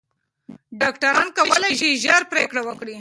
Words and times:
ډاکټران 0.81 1.27
کولی 1.37 1.71
شي 1.79 1.89
ژر 2.03 2.21
پریکړه 2.31 2.61
وکړي. 2.63 2.95